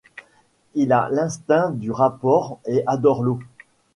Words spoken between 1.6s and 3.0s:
du rapport et